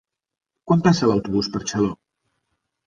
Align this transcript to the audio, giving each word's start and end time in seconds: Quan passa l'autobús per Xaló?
Quan 0.71 0.81
passa 0.87 1.11
l'autobús 1.11 1.51
per 1.57 1.65
Xaló? 1.69 1.95